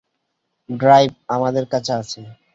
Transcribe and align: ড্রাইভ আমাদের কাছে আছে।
ড্রাইভ 0.69 1.11
আমাদের 1.35 1.65
কাছে 1.71 1.91
আছে। 2.01 2.19